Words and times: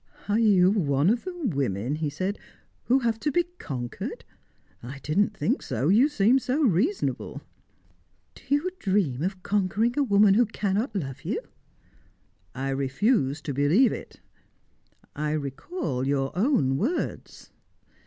"Are 0.27 0.39
you 0.39 0.71
one 0.71 1.11
of 1.11 1.25
the 1.25 1.37
women," 1.37 1.97
he 1.97 2.09
said, 2.09 2.39
"who 2.85 2.97
have 3.01 3.19
to 3.19 3.31
be 3.31 3.43
conquered? 3.59 4.25
I 4.81 4.97
didn't 5.03 5.37
think 5.37 5.61
so. 5.61 5.89
You 5.89 6.09
seemed 6.09 6.41
so 6.41 6.59
reasonable." 6.63 7.43
"Do 8.33 8.41
you 8.49 8.71
dream 8.79 9.21
of 9.21 9.43
conquering 9.43 9.93
a 9.95 10.01
woman 10.03 10.33
who 10.33 10.47
cannot 10.47 10.95
love 10.95 11.21
you?" 11.23 11.39
"I 12.55 12.69
refuse 12.69 13.43
to 13.43 13.53
believe 13.53 13.91
it. 13.91 14.19
I 15.15 15.33
recall 15.33 16.07
your 16.07 16.35
own 16.35 16.77
words." 16.77 17.51